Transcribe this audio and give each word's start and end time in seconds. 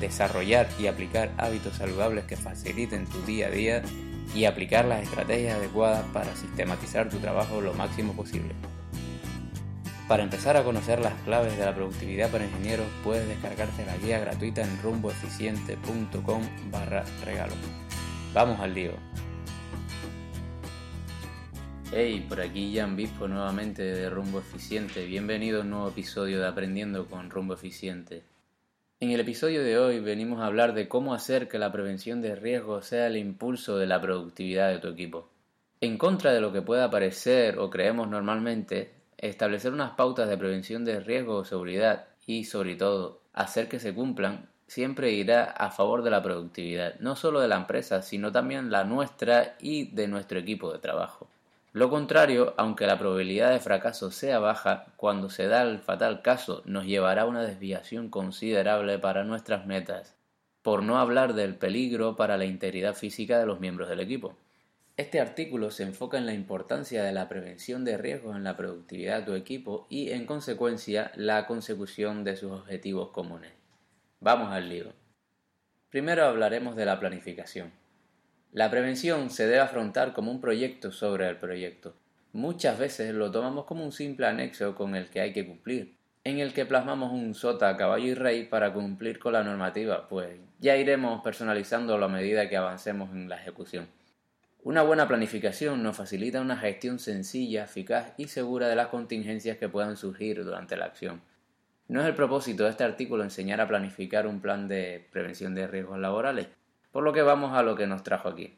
desarrollar 0.00 0.68
y 0.78 0.86
aplicar 0.86 1.32
hábitos 1.38 1.76
saludables 1.76 2.24
que 2.24 2.36
faciliten 2.36 3.06
tu 3.06 3.20
día 3.22 3.48
a 3.48 3.50
día 3.50 3.82
y 4.34 4.44
aplicar 4.46 4.84
las 4.84 5.02
estrategias 5.02 5.58
adecuadas 5.58 6.04
para 6.12 6.34
sistematizar 6.36 7.08
tu 7.08 7.18
trabajo 7.18 7.60
lo 7.60 7.74
máximo 7.74 8.14
posible. 8.14 8.54
Para 10.08 10.22
empezar 10.22 10.56
a 10.56 10.64
conocer 10.64 11.00
las 11.00 11.14
claves 11.22 11.56
de 11.56 11.64
la 11.64 11.74
productividad 11.74 12.30
para 12.30 12.44
ingenieros, 12.44 12.86
puedes 13.02 13.26
descargarte 13.26 13.86
la 13.86 13.96
guía 13.96 14.18
gratuita 14.18 14.62
en 14.62 14.82
rumboeficiente.com 14.82 16.42
barra 16.70 17.04
regalo. 17.24 17.54
Vamos 18.34 18.60
al 18.60 18.74
lío. 18.74 18.92
Hey, 21.90 22.26
por 22.28 22.40
aquí 22.40 22.74
Jan 22.76 22.96
Bispo 22.96 23.28
nuevamente 23.28 23.82
de 23.82 24.10
Rumbo 24.10 24.40
Eficiente. 24.40 25.06
Bienvenido 25.06 25.60
a 25.60 25.62
un 25.62 25.70
nuevo 25.70 25.88
episodio 25.88 26.40
de 26.40 26.48
Aprendiendo 26.48 27.06
con 27.06 27.30
Rumbo 27.30 27.54
Eficiente. 27.54 28.33
En 29.00 29.10
el 29.10 29.20
episodio 29.20 29.64
de 29.64 29.76
hoy 29.76 29.98
venimos 29.98 30.40
a 30.40 30.46
hablar 30.46 30.72
de 30.72 30.88
cómo 30.88 31.14
hacer 31.14 31.48
que 31.48 31.58
la 31.58 31.72
prevención 31.72 32.22
de 32.22 32.36
riesgos 32.36 32.86
sea 32.86 33.08
el 33.08 33.16
impulso 33.16 33.76
de 33.76 33.86
la 33.86 34.00
productividad 34.00 34.68
de 34.70 34.78
tu 34.78 34.88
equipo. 34.88 35.28
En 35.80 35.98
contra 35.98 36.32
de 36.32 36.40
lo 36.40 36.52
que 36.52 36.62
pueda 36.62 36.90
parecer 36.90 37.58
o 37.58 37.70
creemos 37.70 38.08
normalmente, 38.08 38.94
establecer 39.18 39.72
unas 39.72 39.92
pautas 39.92 40.28
de 40.28 40.38
prevención 40.38 40.84
de 40.84 41.00
riesgo 41.00 41.36
o 41.36 41.44
seguridad 41.44 42.06
y, 42.24 42.44
sobre 42.44 42.76
todo, 42.76 43.20
hacer 43.32 43.68
que 43.68 43.80
se 43.80 43.92
cumplan 43.92 44.48
siempre 44.68 45.10
irá 45.10 45.44
a 45.44 45.70
favor 45.70 46.02
de 46.02 46.10
la 46.10 46.22
productividad, 46.22 46.98
no 47.00 47.16
solo 47.16 47.40
de 47.40 47.48
la 47.48 47.56
empresa, 47.56 48.00
sino 48.00 48.32
también 48.32 48.70
la 48.70 48.84
nuestra 48.84 49.56
y 49.60 49.90
de 49.90 50.08
nuestro 50.08 50.38
equipo 50.38 50.72
de 50.72 50.78
trabajo. 50.78 51.28
Lo 51.74 51.90
contrario, 51.90 52.54
aunque 52.56 52.86
la 52.86 53.00
probabilidad 53.00 53.50
de 53.50 53.58
fracaso 53.58 54.12
sea 54.12 54.38
baja, 54.38 54.86
cuando 54.96 55.28
se 55.28 55.48
da 55.48 55.62
el 55.62 55.80
fatal 55.80 56.22
caso 56.22 56.62
nos 56.66 56.86
llevará 56.86 57.22
a 57.22 57.26
una 57.26 57.42
desviación 57.42 58.10
considerable 58.10 59.00
para 59.00 59.24
nuestras 59.24 59.66
metas, 59.66 60.14
por 60.62 60.84
no 60.84 60.98
hablar 60.98 61.34
del 61.34 61.56
peligro 61.56 62.14
para 62.14 62.36
la 62.36 62.44
integridad 62.44 62.94
física 62.94 63.40
de 63.40 63.46
los 63.46 63.58
miembros 63.58 63.88
del 63.88 63.98
equipo. 63.98 64.36
Este 64.96 65.18
artículo 65.18 65.72
se 65.72 65.82
enfoca 65.82 66.16
en 66.16 66.26
la 66.26 66.32
importancia 66.32 67.02
de 67.02 67.10
la 67.10 67.28
prevención 67.28 67.84
de 67.84 67.98
riesgos 67.98 68.36
en 68.36 68.44
la 68.44 68.56
productividad 68.56 69.18
de 69.18 69.26
tu 69.26 69.34
equipo 69.34 69.88
y, 69.90 70.12
en 70.12 70.26
consecuencia, 70.26 71.10
la 71.16 71.48
consecución 71.48 72.22
de 72.22 72.36
sus 72.36 72.52
objetivos 72.52 73.10
comunes. 73.10 73.50
Vamos 74.20 74.52
al 74.52 74.68
lío. 74.68 74.92
Primero 75.90 76.24
hablaremos 76.24 76.76
de 76.76 76.86
la 76.86 77.00
planificación. 77.00 77.72
La 78.54 78.70
prevención 78.70 79.30
se 79.30 79.48
debe 79.48 79.58
afrontar 79.58 80.12
como 80.12 80.30
un 80.30 80.40
proyecto 80.40 80.92
sobre 80.92 81.28
el 81.28 81.38
proyecto. 81.38 81.96
Muchas 82.32 82.78
veces 82.78 83.12
lo 83.12 83.32
tomamos 83.32 83.64
como 83.64 83.84
un 83.84 83.90
simple 83.90 84.28
anexo 84.28 84.76
con 84.76 84.94
el 84.94 85.10
que 85.10 85.20
hay 85.20 85.32
que 85.32 85.44
cumplir, 85.44 85.96
en 86.22 86.38
el 86.38 86.52
que 86.52 86.64
plasmamos 86.64 87.10
un 87.10 87.34
sota, 87.34 87.76
caballo 87.76 88.06
y 88.06 88.14
rey 88.14 88.44
para 88.44 88.72
cumplir 88.72 89.18
con 89.18 89.32
la 89.32 89.42
normativa, 89.42 90.08
pues 90.08 90.38
ya 90.60 90.76
iremos 90.76 91.20
personalizándolo 91.24 92.04
a 92.04 92.08
medida 92.08 92.48
que 92.48 92.56
avancemos 92.56 93.10
en 93.10 93.28
la 93.28 93.40
ejecución. 93.40 93.88
Una 94.62 94.82
buena 94.82 95.08
planificación 95.08 95.82
nos 95.82 95.96
facilita 95.96 96.40
una 96.40 96.56
gestión 96.56 97.00
sencilla, 97.00 97.64
eficaz 97.64 98.14
y 98.18 98.28
segura 98.28 98.68
de 98.68 98.76
las 98.76 98.86
contingencias 98.86 99.58
que 99.58 99.68
puedan 99.68 99.96
surgir 99.96 100.44
durante 100.44 100.76
la 100.76 100.84
acción. 100.84 101.22
No 101.88 102.02
es 102.02 102.06
el 102.06 102.14
propósito 102.14 102.62
de 102.62 102.70
este 102.70 102.84
artículo 102.84 103.24
enseñar 103.24 103.60
a 103.60 103.66
planificar 103.66 104.28
un 104.28 104.40
plan 104.40 104.68
de 104.68 105.08
prevención 105.10 105.56
de 105.56 105.66
riesgos 105.66 105.98
laborales, 105.98 106.46
por 106.94 107.02
lo 107.02 107.12
que 107.12 107.22
vamos 107.22 107.56
a 107.56 107.64
lo 107.64 107.74
que 107.74 107.88
nos 107.88 108.04
trajo 108.04 108.28
aquí. 108.28 108.56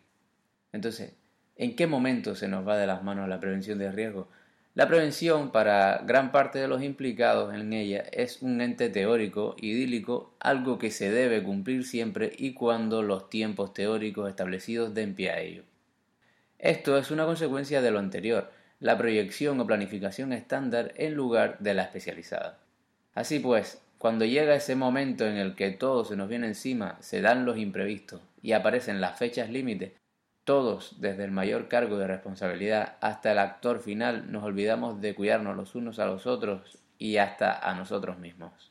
Entonces, 0.71 1.15
¿en 1.57 1.75
qué 1.75 1.87
momento 1.87 2.35
se 2.35 2.49
nos 2.49 2.69
va 2.69 2.77
de 2.77 2.87
las 2.87 3.03
manos 3.03 3.31
la 3.31 3.41
prevención 3.41 3.79
de 3.79 3.91
riesgos? 3.91 4.27
La 4.75 4.87
prevención, 4.89 5.53
para 5.53 6.03
gran 6.05 6.33
parte 6.33 6.59
de 6.59 6.69
los 6.69 6.83
implicados 6.83 7.55
en 7.55 7.73
ella, 7.73 8.05
es 8.13 8.43
un 8.43 8.61
ente 8.61 8.91
teórico, 8.91 9.57
idílico, 9.59 10.35
algo 10.39 10.77
que 10.77 10.91
se 10.91 11.11
debe 11.11 11.43
cumplir 11.43 11.87
siempre 11.87 12.31
y 12.37 12.53
cuando 12.53 13.01
los 13.01 13.31
tiempos 13.31 13.73
teóricos 13.73 14.29
establecidos 14.29 14.93
den 14.93 15.15
pie 15.15 15.31
a 15.31 15.41
ello. 15.41 15.63
Esto 16.59 16.99
es 16.99 17.11
una 17.11 17.25
consecuencia 17.25 17.81
de 17.81 17.91
lo 17.91 18.01
anterior, 18.01 18.53
la 18.81 18.99
proyección 18.99 19.59
o 19.61 19.67
planificación 19.67 20.35
estándar 20.35 20.93
en 20.97 21.15
lugar 21.15 21.59
de 21.61 21.73
la 21.73 21.85
especializada. 21.85 22.59
Así 23.15 23.39
pues, 23.39 23.81
cuando 23.99 24.25
llega 24.25 24.55
ese 24.55 24.77
momento 24.77 25.27
en 25.27 25.37
el 25.37 25.55
que 25.55 25.71
todo 25.71 26.05
se 26.05 26.17
nos 26.17 26.29
viene 26.29 26.49
encima, 26.49 26.97
se 27.01 27.21
dan 27.21 27.45
los 27.45 27.57
imprevistos 27.57 28.21
y 28.43 28.53
aparecen 28.53 29.01
las 29.01 29.19
fechas 29.19 29.51
límite, 29.51 29.97
todos, 30.45 31.01
desde 31.01 31.25
el 31.25 31.33
mayor 31.33 31.67
cargo 31.69 31.99
de 31.99 32.07
responsabilidad 32.07 32.97
hasta 33.01 33.33
el 33.33 33.39
actor 33.39 33.81
final, 33.81 34.31
nos 34.31 34.45
olvidamos 34.45 35.01
de 35.01 35.15
cuidarnos 35.15 35.57
los 35.57 35.75
unos 35.75 35.99
a 35.99 36.07
los 36.07 36.27
otros 36.27 36.79
y 36.99 37.17
hasta 37.17 37.59
a 37.59 37.75
nosotros 37.75 38.19
mismos. 38.19 38.71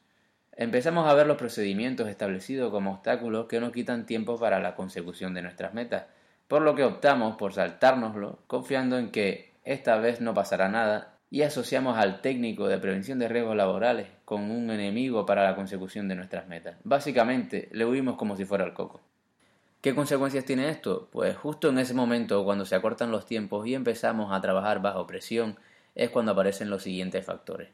Empezamos 0.54 1.06
a 1.06 1.14
ver 1.14 1.28
los 1.28 1.36
procedimientos 1.36 2.08
establecidos 2.08 2.72
como 2.72 2.94
obstáculos 2.94 3.48
que 3.48 3.60
nos 3.60 3.74
quitan 3.74 4.06
tiempo 4.06 4.40
para 4.40 4.62
la 4.62 4.76
consecución 4.76 5.34
de 5.34 5.42
nuestras 5.42 5.74
metas, 5.74 6.06
por 6.48 6.62
lo 6.62 6.76
que 6.76 6.86
optamos 6.86 7.36
por 7.36 7.52
saltárnoslo, 7.52 8.40
confiando 8.48 8.98
en 8.98 9.12
que 9.12 9.52
esta 9.66 9.98
vez 9.98 10.22
no 10.22 10.34
pasará 10.34 10.70
nada 10.70 11.15
y 11.30 11.42
asociamos 11.42 11.98
al 11.98 12.22
técnico 12.22 12.68
de 12.68 12.78
prevención 12.78 13.20
de 13.20 13.28
riesgos 13.28 13.56
laborales 13.56 14.08
con 14.26 14.52
un 14.52 14.70
enemigo 14.70 15.26
para 15.26 15.44
la 15.44 15.56
consecución 15.56 16.08
de 16.08 16.16
nuestras 16.16 16.48
metas. 16.48 16.78
Básicamente, 16.84 17.70
le 17.72 17.86
huimos 17.86 18.16
como 18.16 18.36
si 18.36 18.46
fuera 18.46 18.66
el 18.66 18.74
coco. 18.74 19.02
¿Qué 19.82 19.94
consecuencias 19.94 20.46
tiene 20.46 20.70
esto? 20.70 21.10
Pues 21.12 21.36
justo 21.38 21.70
en 21.70 21.78
ese 21.78 21.94
momento, 21.94 22.44
cuando 22.44 22.66
se 22.66 22.76
acortan 22.76 23.12
los 23.12 23.26
tiempos 23.26 23.68
y 23.68 23.76
empezamos 23.76 24.32
a 24.34 24.42
trabajar 24.42 24.82
bajo 24.82 25.06
presión, 25.06 25.60
es 25.94 26.10
cuando 26.10 26.32
aparecen 26.32 26.70
los 26.70 26.84
siguientes 26.84 27.26
factores. 27.26 27.70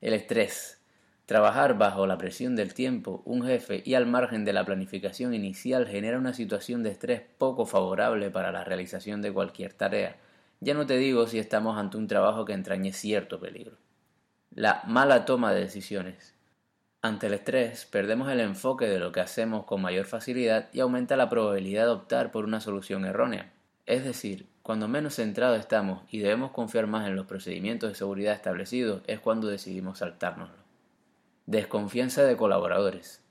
El 0.00 0.14
estrés. 0.14 0.80
Trabajar 1.26 1.78
bajo 1.78 2.06
la 2.06 2.18
presión 2.18 2.54
del 2.54 2.74
tiempo, 2.74 3.22
un 3.24 3.44
jefe 3.44 3.82
y 3.84 3.94
al 3.94 4.06
margen 4.06 4.44
de 4.44 4.52
la 4.52 4.64
planificación 4.64 5.34
inicial 5.34 5.86
genera 5.86 6.18
una 6.18 6.34
situación 6.34 6.82
de 6.82 6.90
estrés 6.90 7.22
poco 7.38 7.64
favorable 7.64 8.30
para 8.30 8.52
la 8.52 8.64
realización 8.64 9.22
de 9.22 9.32
cualquier 9.32 9.72
tarea, 9.72 10.16
ya 10.60 10.74
no 10.74 10.86
te 10.86 10.96
digo 10.96 11.26
si 11.26 11.38
estamos 11.38 11.76
ante 11.78 11.96
un 11.96 12.06
trabajo 12.06 12.44
que 12.44 12.52
entrañe 12.52 12.92
cierto 12.92 13.40
peligro. 13.40 13.76
La 14.54 14.82
mala 14.86 15.24
toma 15.24 15.52
de 15.52 15.60
decisiones. 15.60 16.34
Ante 17.02 17.26
el 17.26 17.34
estrés, 17.34 17.86
perdemos 17.86 18.30
el 18.30 18.40
enfoque 18.40 18.86
de 18.86 18.98
lo 18.98 19.12
que 19.12 19.20
hacemos 19.20 19.64
con 19.64 19.82
mayor 19.82 20.06
facilidad 20.06 20.68
y 20.72 20.80
aumenta 20.80 21.16
la 21.16 21.28
probabilidad 21.28 21.84
de 21.84 21.90
optar 21.90 22.30
por 22.30 22.44
una 22.44 22.60
solución 22.60 23.04
errónea. 23.04 23.52
Es 23.84 24.04
decir, 24.04 24.46
cuando 24.62 24.88
menos 24.88 25.16
centrados 25.16 25.58
estamos 25.58 26.04
y 26.10 26.20
debemos 26.20 26.52
confiar 26.52 26.86
más 26.86 27.06
en 27.06 27.16
los 27.16 27.26
procedimientos 27.26 27.90
de 27.90 27.94
seguridad 27.96 28.32
establecidos 28.32 29.02
es 29.06 29.20
cuando 29.20 29.48
decidimos 29.48 29.98
saltárnoslo. 29.98 30.62
Desconfianza 31.46 32.22
de 32.22 32.36
colaboradores. 32.36 33.23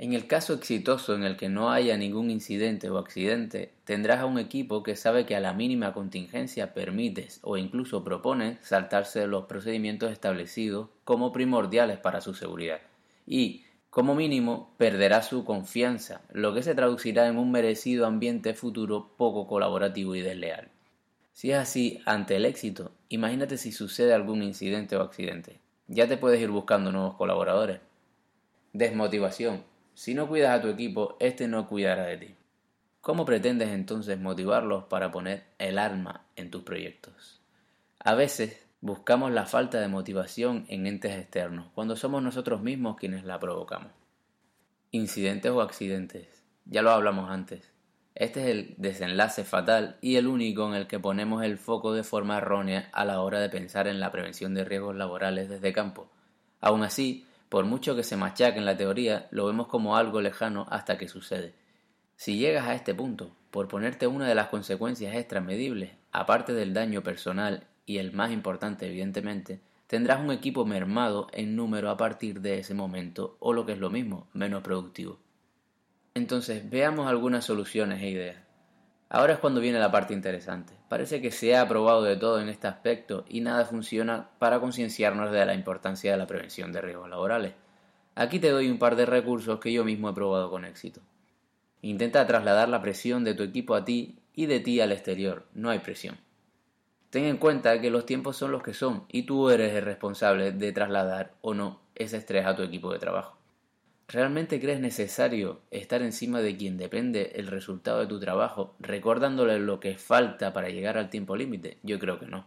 En 0.00 0.12
el 0.12 0.28
caso 0.28 0.54
exitoso 0.54 1.16
en 1.16 1.24
el 1.24 1.36
que 1.36 1.48
no 1.48 1.72
haya 1.72 1.96
ningún 1.96 2.30
incidente 2.30 2.88
o 2.88 2.98
accidente, 2.98 3.72
tendrás 3.82 4.20
a 4.20 4.26
un 4.26 4.38
equipo 4.38 4.84
que 4.84 4.94
sabe 4.94 5.26
que 5.26 5.34
a 5.34 5.40
la 5.40 5.52
mínima 5.52 5.92
contingencia 5.92 6.72
permites 6.72 7.40
o 7.42 7.56
incluso 7.56 8.04
propones 8.04 8.58
saltarse 8.62 9.26
los 9.26 9.46
procedimientos 9.46 10.12
establecidos 10.12 10.88
como 11.02 11.32
primordiales 11.32 11.98
para 11.98 12.20
su 12.20 12.32
seguridad 12.34 12.78
y, 13.26 13.64
como 13.90 14.14
mínimo, 14.14 14.72
perderá 14.78 15.20
su 15.22 15.44
confianza, 15.44 16.20
lo 16.32 16.54
que 16.54 16.62
se 16.62 16.76
traducirá 16.76 17.26
en 17.26 17.36
un 17.36 17.50
merecido 17.50 18.06
ambiente 18.06 18.54
futuro 18.54 19.10
poco 19.16 19.48
colaborativo 19.48 20.14
y 20.14 20.20
desleal. 20.20 20.68
Si 21.32 21.50
es 21.50 21.58
así, 21.58 22.00
ante 22.06 22.36
el 22.36 22.44
éxito, 22.44 22.92
imagínate 23.08 23.58
si 23.58 23.72
sucede 23.72 24.14
algún 24.14 24.44
incidente 24.44 24.96
o 24.96 25.02
accidente. 25.02 25.58
Ya 25.88 26.06
te 26.06 26.16
puedes 26.16 26.40
ir 26.40 26.50
buscando 26.50 26.92
nuevos 26.92 27.16
colaboradores. 27.16 27.80
Desmotivación. 28.72 29.64
Si 29.98 30.14
no 30.14 30.28
cuidas 30.28 30.56
a 30.56 30.62
tu 30.62 30.68
equipo, 30.68 31.16
éste 31.18 31.48
no 31.48 31.66
cuidará 31.66 32.04
de 32.04 32.18
ti. 32.18 32.36
¿Cómo 33.00 33.24
pretendes 33.24 33.70
entonces 33.70 34.16
motivarlos 34.16 34.84
para 34.84 35.10
poner 35.10 35.42
el 35.58 35.76
alma 35.76 36.24
en 36.36 36.52
tus 36.52 36.62
proyectos? 36.62 37.40
A 37.98 38.14
veces 38.14 38.64
buscamos 38.80 39.32
la 39.32 39.44
falta 39.44 39.80
de 39.80 39.88
motivación 39.88 40.66
en 40.68 40.86
entes 40.86 41.16
externos, 41.16 41.66
cuando 41.74 41.96
somos 41.96 42.22
nosotros 42.22 42.62
mismos 42.62 42.96
quienes 42.96 43.24
la 43.24 43.40
provocamos. 43.40 43.90
Incidentes 44.92 45.50
o 45.50 45.62
accidentes. 45.62 46.28
Ya 46.64 46.82
lo 46.82 46.92
hablamos 46.92 47.28
antes. 47.28 47.68
Este 48.14 48.42
es 48.42 48.46
el 48.46 48.74
desenlace 48.78 49.42
fatal 49.42 49.96
y 50.00 50.14
el 50.14 50.28
único 50.28 50.68
en 50.68 50.74
el 50.74 50.86
que 50.86 51.00
ponemos 51.00 51.42
el 51.42 51.58
foco 51.58 51.92
de 51.92 52.04
forma 52.04 52.36
errónea 52.36 52.88
a 52.92 53.04
la 53.04 53.20
hora 53.20 53.40
de 53.40 53.48
pensar 53.48 53.88
en 53.88 53.98
la 53.98 54.12
prevención 54.12 54.54
de 54.54 54.64
riesgos 54.64 54.94
laborales 54.94 55.48
desde 55.48 55.72
campo. 55.72 56.08
Aún 56.60 56.84
así, 56.84 57.26
Por 57.48 57.64
mucho 57.64 57.96
que 57.96 58.02
se 58.02 58.16
machaque 58.16 58.58
en 58.58 58.64
la 58.64 58.76
teoría, 58.76 59.28
lo 59.30 59.46
vemos 59.46 59.68
como 59.68 59.96
algo 59.96 60.20
lejano 60.20 60.66
hasta 60.70 60.98
que 60.98 61.08
sucede. 61.08 61.54
Si 62.16 62.36
llegas 62.36 62.66
a 62.66 62.74
este 62.74 62.94
punto, 62.94 63.30
por 63.50 63.68
ponerte 63.68 64.06
una 64.06 64.28
de 64.28 64.34
las 64.34 64.48
consecuencias 64.48 65.14
extra 65.14 65.40
medibles, 65.40 65.92
aparte 66.12 66.52
del 66.52 66.74
daño 66.74 67.02
personal 67.02 67.66
y 67.86 67.98
el 67.98 68.12
más 68.12 68.32
importante 68.32 68.86
evidentemente, 68.86 69.60
tendrás 69.86 70.20
un 70.20 70.30
equipo 70.30 70.66
mermado 70.66 71.28
en 71.32 71.56
número 71.56 71.90
a 71.90 71.96
partir 71.96 72.40
de 72.40 72.58
ese 72.58 72.74
momento, 72.74 73.36
o 73.40 73.52
lo 73.52 73.64
que 73.64 73.72
es 73.72 73.78
lo 73.78 73.88
mismo, 73.88 74.28
menos 74.34 74.62
productivo. 74.62 75.18
Entonces, 76.14 76.68
veamos 76.68 77.06
algunas 77.06 77.44
soluciones 77.44 78.02
e 78.02 78.10
ideas. 78.10 78.47
Ahora 79.10 79.34
es 79.34 79.38
cuando 79.38 79.60
viene 79.60 79.78
la 79.78 79.90
parte 79.90 80.12
interesante. 80.12 80.74
Parece 80.88 81.22
que 81.22 81.30
se 81.30 81.56
ha 81.56 81.66
probado 81.66 82.02
de 82.02 82.16
todo 82.16 82.40
en 82.40 82.50
este 82.50 82.66
aspecto 82.66 83.24
y 83.26 83.40
nada 83.40 83.64
funciona 83.64 84.28
para 84.38 84.60
concienciarnos 84.60 85.32
de 85.32 85.46
la 85.46 85.54
importancia 85.54 86.12
de 86.12 86.18
la 86.18 86.26
prevención 86.26 86.72
de 86.72 86.82
riesgos 86.82 87.08
laborales. 87.08 87.54
Aquí 88.14 88.38
te 88.38 88.50
doy 88.50 88.68
un 88.68 88.78
par 88.78 88.96
de 88.96 89.06
recursos 89.06 89.60
que 89.60 89.72
yo 89.72 89.84
mismo 89.84 90.10
he 90.10 90.14
probado 90.14 90.50
con 90.50 90.66
éxito. 90.66 91.00
Intenta 91.80 92.26
trasladar 92.26 92.68
la 92.68 92.82
presión 92.82 93.24
de 93.24 93.34
tu 93.34 93.44
equipo 93.44 93.74
a 93.74 93.84
ti 93.84 94.18
y 94.34 94.46
de 94.46 94.60
ti 94.60 94.80
al 94.80 94.92
exterior. 94.92 95.46
No 95.54 95.70
hay 95.70 95.78
presión. 95.78 96.18
Ten 97.08 97.24
en 97.24 97.38
cuenta 97.38 97.80
que 97.80 97.90
los 97.90 98.04
tiempos 98.04 98.36
son 98.36 98.52
los 98.52 98.62
que 98.62 98.74
son 98.74 99.04
y 99.08 99.22
tú 99.22 99.48
eres 99.48 99.74
el 99.74 99.84
responsable 99.84 100.52
de 100.52 100.72
trasladar 100.72 101.32
o 101.40 101.54
no 101.54 101.80
ese 101.94 102.18
estrés 102.18 102.44
a 102.44 102.54
tu 102.54 102.62
equipo 102.62 102.92
de 102.92 102.98
trabajo. 102.98 103.37
¿Realmente 104.10 104.58
crees 104.58 104.80
necesario 104.80 105.60
estar 105.70 106.00
encima 106.00 106.40
de 106.40 106.56
quien 106.56 106.78
depende 106.78 107.32
el 107.34 107.46
resultado 107.46 108.00
de 108.00 108.06
tu 108.06 108.18
trabajo, 108.18 108.74
recordándole 108.80 109.58
lo 109.58 109.80
que 109.80 109.98
falta 109.98 110.54
para 110.54 110.70
llegar 110.70 110.96
al 110.96 111.10
tiempo 111.10 111.36
límite? 111.36 111.76
Yo 111.82 111.98
creo 111.98 112.18
que 112.18 112.24
no. 112.24 112.46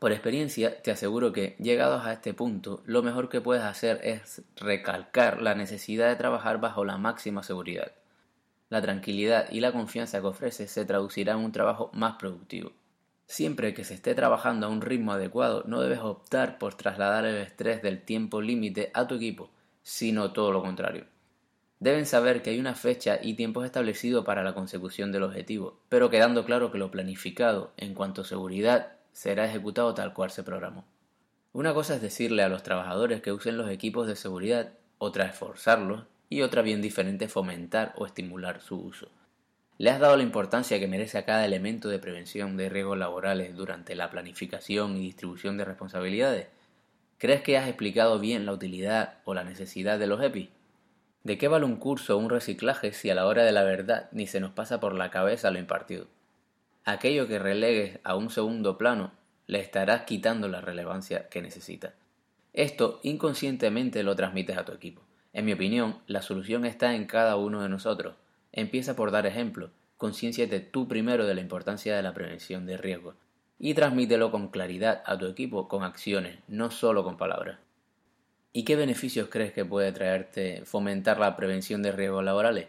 Por 0.00 0.10
experiencia, 0.10 0.82
te 0.82 0.90
aseguro 0.90 1.32
que, 1.32 1.54
llegados 1.60 2.04
a 2.04 2.12
este 2.12 2.34
punto, 2.34 2.82
lo 2.84 3.04
mejor 3.04 3.28
que 3.28 3.40
puedes 3.40 3.62
hacer 3.62 4.00
es 4.02 4.42
recalcar 4.56 5.40
la 5.40 5.54
necesidad 5.54 6.08
de 6.08 6.16
trabajar 6.16 6.58
bajo 6.58 6.84
la 6.84 6.98
máxima 6.98 7.44
seguridad. 7.44 7.92
La 8.68 8.82
tranquilidad 8.82 9.52
y 9.52 9.60
la 9.60 9.70
confianza 9.70 10.20
que 10.20 10.26
ofreces 10.26 10.68
se 10.68 10.84
traducirá 10.84 11.34
en 11.34 11.38
un 11.38 11.52
trabajo 11.52 11.92
más 11.94 12.16
productivo. 12.16 12.72
Siempre 13.28 13.72
que 13.72 13.84
se 13.84 13.94
esté 13.94 14.16
trabajando 14.16 14.66
a 14.66 14.70
un 14.70 14.80
ritmo 14.80 15.12
adecuado, 15.12 15.62
no 15.64 15.80
debes 15.80 16.00
optar 16.00 16.58
por 16.58 16.74
trasladar 16.74 17.24
el 17.24 17.36
estrés 17.36 17.82
del 17.82 18.02
tiempo 18.02 18.40
límite 18.40 18.90
a 18.94 19.06
tu 19.06 19.14
equipo, 19.14 19.50
sino 19.88 20.32
todo 20.32 20.52
lo 20.52 20.60
contrario. 20.60 21.06
Deben 21.80 22.04
saber 22.04 22.42
que 22.42 22.50
hay 22.50 22.60
una 22.60 22.74
fecha 22.74 23.18
y 23.22 23.32
tiempos 23.32 23.64
establecidos 23.64 24.22
para 24.22 24.42
la 24.42 24.52
consecución 24.52 25.12
del 25.12 25.22
objetivo, 25.22 25.80
pero 25.88 26.10
quedando 26.10 26.44
claro 26.44 26.70
que 26.70 26.76
lo 26.76 26.90
planificado 26.90 27.72
en 27.78 27.94
cuanto 27.94 28.20
a 28.20 28.26
seguridad 28.26 28.92
será 29.14 29.46
ejecutado 29.46 29.94
tal 29.94 30.12
cual 30.12 30.30
se 30.30 30.42
programó. 30.42 30.84
Una 31.54 31.72
cosa 31.72 31.94
es 31.94 32.02
decirle 32.02 32.42
a 32.42 32.50
los 32.50 32.62
trabajadores 32.62 33.22
que 33.22 33.32
usen 33.32 33.56
los 33.56 33.70
equipos 33.70 34.06
de 34.06 34.14
seguridad, 34.14 34.74
otra 34.98 35.24
es 35.24 35.34
forzarlos 35.34 36.04
y 36.28 36.42
otra 36.42 36.60
bien 36.60 36.82
diferente 36.82 37.26
fomentar 37.26 37.94
o 37.96 38.04
estimular 38.04 38.60
su 38.60 38.78
uso. 38.78 39.08
¿Le 39.78 39.88
has 39.88 40.00
dado 40.00 40.18
la 40.18 40.22
importancia 40.22 40.78
que 40.78 40.86
merece 40.86 41.16
a 41.16 41.24
cada 41.24 41.46
elemento 41.46 41.88
de 41.88 41.98
prevención 41.98 42.58
de 42.58 42.68
riesgos 42.68 42.98
laborales 42.98 43.56
durante 43.56 43.94
la 43.94 44.10
planificación 44.10 44.98
y 44.98 45.00
distribución 45.00 45.56
de 45.56 45.64
responsabilidades? 45.64 46.48
¿Crees 47.18 47.42
que 47.42 47.58
has 47.58 47.66
explicado 47.66 48.20
bien 48.20 48.46
la 48.46 48.52
utilidad 48.52 49.14
o 49.24 49.34
la 49.34 49.42
necesidad 49.42 49.98
de 49.98 50.06
los 50.06 50.22
EPI? 50.22 50.50
¿De 51.24 51.36
qué 51.36 51.48
vale 51.48 51.64
un 51.64 51.74
curso 51.74 52.14
o 52.14 52.18
un 52.20 52.30
reciclaje 52.30 52.92
si 52.92 53.10
a 53.10 53.14
la 53.16 53.26
hora 53.26 53.42
de 53.42 53.50
la 53.50 53.64
verdad 53.64 54.08
ni 54.12 54.28
se 54.28 54.38
nos 54.38 54.52
pasa 54.52 54.78
por 54.78 54.94
la 54.94 55.10
cabeza 55.10 55.50
lo 55.50 55.58
impartido? 55.58 56.06
Aquello 56.84 57.26
que 57.26 57.40
relegues 57.40 57.98
a 58.04 58.14
un 58.14 58.30
segundo 58.30 58.78
plano 58.78 59.10
le 59.48 59.58
estarás 59.58 60.02
quitando 60.02 60.46
la 60.46 60.60
relevancia 60.60 61.28
que 61.28 61.42
necesita. 61.42 61.92
Esto 62.52 63.00
inconscientemente 63.02 64.04
lo 64.04 64.14
transmites 64.14 64.56
a 64.56 64.64
tu 64.64 64.70
equipo. 64.70 65.02
En 65.32 65.44
mi 65.44 65.52
opinión, 65.52 65.98
la 66.06 66.22
solución 66.22 66.64
está 66.64 66.94
en 66.94 67.06
cada 67.06 67.34
uno 67.34 67.62
de 67.62 67.68
nosotros. 67.68 68.14
Empieza 68.52 68.94
por 68.94 69.10
dar 69.10 69.26
ejemplo. 69.26 69.70
Concienciate 69.96 70.60
tú 70.60 70.86
primero 70.86 71.26
de 71.26 71.34
la 71.34 71.40
importancia 71.40 71.96
de 71.96 72.02
la 72.02 72.14
prevención 72.14 72.64
de 72.64 72.76
riesgos 72.76 73.16
y 73.58 73.74
transmítelo 73.74 74.30
con 74.30 74.48
claridad 74.48 75.02
a 75.04 75.18
tu 75.18 75.26
equipo 75.26 75.68
con 75.68 75.82
acciones, 75.82 76.38
no 76.48 76.70
solo 76.70 77.04
con 77.04 77.16
palabras. 77.16 77.58
¿Y 78.52 78.64
qué 78.64 78.76
beneficios 78.76 79.28
crees 79.30 79.52
que 79.52 79.64
puede 79.64 79.92
traerte 79.92 80.62
fomentar 80.64 81.18
la 81.18 81.36
prevención 81.36 81.82
de 81.82 81.92
riesgos 81.92 82.24
laborales? 82.24 82.68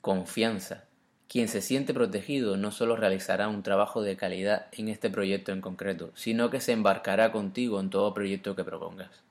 Confianza. 0.00 0.84
Quien 1.28 1.46
se 1.46 1.60
siente 1.60 1.94
protegido 1.94 2.56
no 2.56 2.72
solo 2.72 2.96
realizará 2.96 3.46
un 3.48 3.62
trabajo 3.62 4.02
de 4.02 4.16
calidad 4.16 4.66
en 4.72 4.88
este 4.88 5.10
proyecto 5.10 5.52
en 5.52 5.60
concreto, 5.60 6.10
sino 6.14 6.50
que 6.50 6.60
se 6.60 6.72
embarcará 6.72 7.30
contigo 7.30 7.78
en 7.78 7.90
todo 7.90 8.14
proyecto 8.14 8.56
que 8.56 8.64
propongas. 8.64 9.22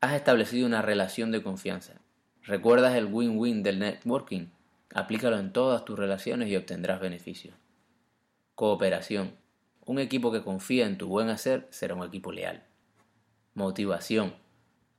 Has 0.00 0.14
establecido 0.14 0.66
una 0.66 0.82
relación 0.82 1.30
de 1.30 1.42
confianza. 1.42 1.94
¿Recuerdas 2.42 2.96
el 2.96 3.06
win-win 3.06 3.62
del 3.62 3.78
networking? 3.78 4.46
Aplícalo 4.94 5.38
en 5.38 5.52
todas 5.52 5.84
tus 5.84 5.98
relaciones 5.98 6.48
y 6.48 6.56
obtendrás 6.56 7.00
beneficios. 7.00 7.54
Cooperación. 8.54 9.32
Un 9.88 9.98
equipo 9.98 10.30
que 10.30 10.42
confía 10.42 10.84
en 10.84 10.98
tu 10.98 11.08
buen 11.08 11.30
hacer 11.30 11.66
será 11.70 11.94
un 11.94 12.06
equipo 12.06 12.30
leal. 12.30 12.62
Motivación. 13.54 14.34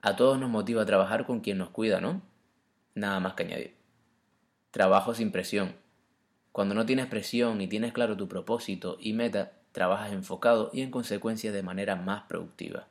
A 0.01 0.15
todos 0.15 0.39
nos 0.39 0.49
motiva 0.49 0.83
trabajar 0.83 1.27
con 1.27 1.41
quien 1.41 1.59
nos 1.59 1.69
cuida, 1.69 2.01
¿no? 2.01 2.23
Nada 2.95 3.19
más 3.19 3.35
que 3.35 3.43
añadir. 3.43 3.75
Trabajo 4.71 5.13
sin 5.13 5.31
presión. 5.31 5.75
Cuando 6.51 6.73
no 6.73 6.87
tienes 6.87 7.05
presión 7.05 7.61
y 7.61 7.67
tienes 7.67 7.93
claro 7.93 8.17
tu 8.17 8.27
propósito 8.27 8.97
y 8.99 9.13
meta, 9.13 9.51
trabajas 9.73 10.11
enfocado 10.11 10.71
y 10.73 10.81
en 10.81 10.89
consecuencia 10.89 11.51
de 11.51 11.61
manera 11.61 11.95
más 11.95 12.23
productiva. 12.23 12.87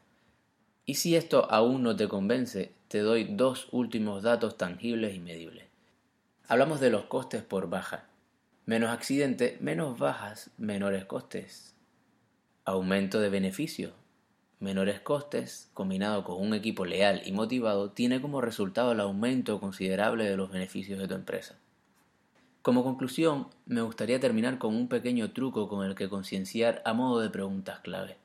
Y 0.85 0.95
si 0.95 1.17
esto 1.17 1.51
aún 1.51 1.83
no 1.83 1.97
te 1.97 2.07
convence, 2.07 2.75
te 2.87 3.01
doy 3.01 3.25
dos 3.25 3.67
últimos 3.73 4.23
datos 4.23 4.57
tangibles 4.57 5.17
y 5.17 5.19
medibles. 5.19 5.65
Hablamos 6.47 6.79
de 6.79 6.91
los 6.91 7.07
costes 7.07 7.43
por 7.43 7.69
baja. 7.69 8.05
Menos 8.67 8.91
accidentes, 8.91 9.61
menos 9.61 9.99
bajas, 9.99 10.53
menores 10.59 11.05
costes 11.05 11.75
aumento 12.69 13.19
de 13.21 13.31
beneficios, 13.31 13.93
menores 14.61 15.01
costes, 15.01 15.71
combinado 15.73 16.25
con 16.25 16.41
un 16.41 16.53
equipo 16.53 16.85
leal 16.85 17.23
y 17.25 17.33
motivado, 17.33 17.91
tiene 17.93 18.21
como 18.21 18.41
resultado 18.41 18.93
el 18.93 19.01
aumento 19.01 19.59
considerable 19.59 20.25
de 20.25 20.37
los 20.37 20.51
beneficios 20.51 20.99
de 20.99 21.09
tu 21.09 21.15
empresa. 21.15 21.57
Como 22.61 22.85
conclusión, 22.85 23.49
me 23.67 23.81
gustaría 23.81 24.21
terminar 24.21 24.59
con 24.59 24.75
un 24.75 24.89
pequeño 24.89 25.33
truco 25.33 25.69
con 25.69 25.87
el 25.87 25.95
que 25.95 26.11
concienciar 26.11 26.83
a 26.85 26.93
modo 26.93 27.21
de 27.21 27.31
preguntas 27.31 27.81
clave. 27.81 28.19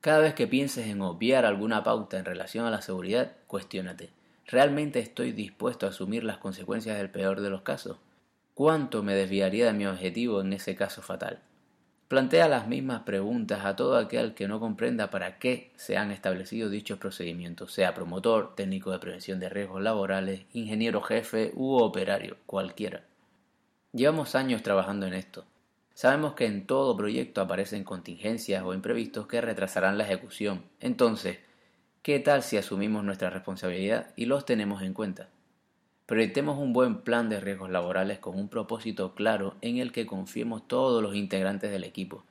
Cada 0.00 0.18
vez 0.18 0.34
que 0.34 0.46
pienses 0.46 0.88
en 0.88 1.00
obviar 1.00 1.46
alguna 1.46 1.82
pauta 1.82 2.18
en 2.18 2.26
relación 2.26 2.66
a 2.66 2.70
la 2.70 2.82
seguridad, 2.82 3.32
cuestiónate, 3.46 4.10
¿realmente 4.46 4.98
estoy 4.98 5.32
dispuesto 5.32 5.86
a 5.86 5.90
asumir 5.90 6.24
las 6.24 6.36
consecuencias 6.36 6.98
del 6.98 7.10
peor 7.10 7.40
de 7.40 7.48
los 7.48 7.62
casos? 7.62 7.96
¿Cuánto 8.52 9.02
me 9.02 9.14
desviaría 9.14 9.66
de 9.66 9.72
mi 9.72 9.86
objetivo 9.86 10.42
en 10.42 10.52
ese 10.52 10.76
caso 10.76 11.00
fatal? 11.00 11.40
Plantea 12.08 12.48
las 12.48 12.68
mismas 12.68 13.02
preguntas 13.02 13.64
a 13.64 13.76
todo 13.76 13.96
aquel 13.96 14.34
que 14.34 14.46
no 14.46 14.60
comprenda 14.60 15.10
para 15.10 15.38
qué 15.38 15.72
se 15.76 15.96
han 15.96 16.10
establecido 16.10 16.68
dichos 16.68 16.98
procedimientos, 16.98 17.72
sea 17.72 17.94
promotor, 17.94 18.54
técnico 18.54 18.92
de 18.92 18.98
prevención 18.98 19.40
de 19.40 19.48
riesgos 19.48 19.82
laborales, 19.82 20.42
ingeniero 20.52 21.00
jefe 21.00 21.52
u 21.54 21.76
operario, 21.76 22.36
cualquiera. 22.44 23.04
Llevamos 23.92 24.34
años 24.34 24.62
trabajando 24.62 25.06
en 25.06 25.14
esto. 25.14 25.46
Sabemos 25.94 26.34
que 26.34 26.44
en 26.44 26.66
todo 26.66 26.96
proyecto 26.96 27.40
aparecen 27.40 27.84
contingencias 27.84 28.62
o 28.64 28.74
imprevistos 28.74 29.26
que 29.26 29.40
retrasarán 29.40 29.96
la 29.96 30.04
ejecución. 30.04 30.62
Entonces, 30.80 31.38
¿qué 32.02 32.18
tal 32.18 32.42
si 32.42 32.58
asumimos 32.58 33.02
nuestra 33.02 33.30
responsabilidad 33.30 34.10
y 34.14 34.26
los 34.26 34.44
tenemos 34.44 34.82
en 34.82 34.92
cuenta? 34.92 35.28
Proyectemos 36.06 36.58
un 36.58 36.74
buen 36.74 37.00
plan 37.00 37.30
de 37.30 37.40
riesgos 37.40 37.70
laborales 37.70 38.18
con 38.18 38.38
un 38.38 38.50
propósito 38.50 39.14
claro 39.14 39.56
en 39.62 39.78
el 39.78 39.90
que 39.90 40.04
confiemos 40.04 40.68
todos 40.68 41.02
los 41.02 41.14
integrantes 41.14 41.70
del 41.70 41.82
equipo. 41.82 42.24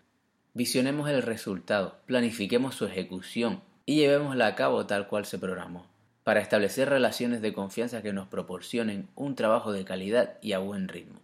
Visionemos 0.54 1.10
el 1.10 1.24
resultado, 1.24 1.98
planifiquemos 2.06 2.76
su 2.76 2.86
ejecución 2.86 3.62
y 3.88 3.96
llevémosla 3.96 4.46
a 4.46 4.54
cabo 4.54 4.86
tal 4.86 5.08
cual 5.08 5.26
se 5.26 5.40
programó, 5.40 5.88
para 6.24 6.40
establecer 6.40 6.88
relaciones 6.88 7.42
de 7.42 7.54
confianza 7.54 8.04
que 8.04 8.14
nos 8.14 8.28
proporcionen 8.28 9.08
un 9.16 9.34
trabajo 9.34 9.72
de 9.72 9.86
calidad 9.86 10.38
y 10.44 10.54
a 10.54 10.60
buen 10.60 10.88
ritmo. 10.88 11.20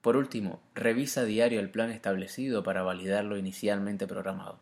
Por 0.00 0.16
último, 0.16 0.60
revisa 0.76 1.22
a 1.22 1.24
diario 1.24 1.58
el 1.58 1.70
plan 1.70 1.90
establecido 1.90 2.62
para 2.62 2.84
validar 2.84 3.24
lo 3.24 3.36
inicialmente 3.36 4.06
programado. 4.06 4.60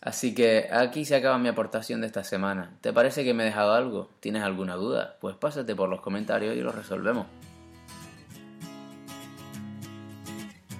Así 0.00 0.34
que 0.34 0.68
aquí 0.72 1.04
se 1.04 1.14
acaba 1.14 1.38
mi 1.38 1.48
aportación 1.48 2.00
de 2.00 2.06
esta 2.06 2.24
semana. 2.24 2.78
¿Te 2.80 2.92
parece 2.92 3.22
que 3.22 3.34
me 3.34 3.42
he 3.42 3.46
dejado 3.46 3.74
algo? 3.74 4.10
¿Tienes 4.20 4.42
alguna 4.42 4.74
duda? 4.76 5.18
Pues 5.20 5.36
pásate 5.36 5.74
por 5.74 5.90
los 5.90 6.00
comentarios 6.00 6.56
y 6.56 6.60
lo 6.60 6.72
resolvemos. 6.72 7.26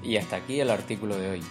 Y 0.03 0.17
hasta 0.17 0.37
aquí 0.37 0.61
el 0.61 0.71
artículo 0.71 1.19
de 1.19 1.31
hoy. 1.31 1.43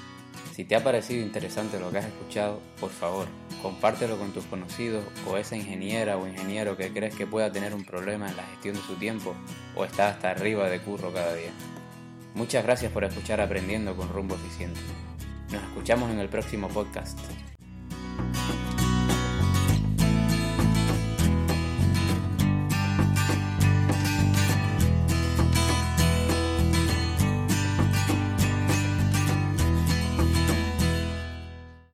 Si 0.53 0.65
te 0.65 0.75
ha 0.75 0.83
parecido 0.83 1.23
interesante 1.23 1.79
lo 1.79 1.91
que 1.91 1.99
has 1.99 2.05
escuchado, 2.05 2.59
por 2.79 2.89
favor, 2.89 3.27
compártelo 3.61 4.17
con 4.17 4.31
tus 4.33 4.43
conocidos 4.45 5.05
o 5.27 5.37
esa 5.37 5.55
ingeniera 5.55 6.17
o 6.17 6.27
ingeniero 6.27 6.75
que 6.75 6.91
crees 6.91 7.15
que 7.15 7.27
pueda 7.27 7.51
tener 7.51 7.73
un 7.73 7.85
problema 7.85 8.29
en 8.29 8.35
la 8.35 8.43
gestión 8.43 8.75
de 8.75 8.81
su 8.81 8.95
tiempo 8.95 9.35
o 9.75 9.85
está 9.85 10.09
hasta 10.09 10.31
arriba 10.31 10.67
de 10.69 10.81
curro 10.81 11.13
cada 11.13 11.35
día. 11.35 11.51
Muchas 12.33 12.63
gracias 12.65 12.91
por 12.91 13.03
escuchar 13.03 13.39
Aprendiendo 13.39 13.95
con 13.95 14.09
Rumbo 14.09 14.35
Eficiente. 14.35 14.79
Nos 15.51 15.63
escuchamos 15.63 16.11
en 16.11 16.19
el 16.19 16.29
próximo 16.29 16.67
podcast. 16.67 17.19